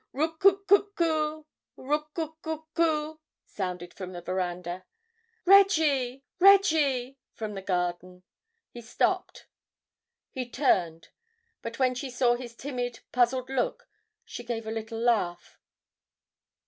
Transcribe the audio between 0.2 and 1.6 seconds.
coo coo coo!